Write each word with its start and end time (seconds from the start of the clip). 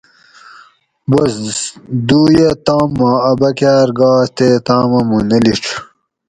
بس 1.09 1.35
دُویۤہ 2.07 2.49
تام 2.65 2.87
ما 2.97 3.11
اۤ 3.29 3.35
بکاۤر 3.39 3.87
گاس 3.97 4.27
تے 4.37 4.47
تامہ 4.65 4.99
مُوں 5.07 5.23
نہ 5.29 5.37
لِیڄ 5.43 5.63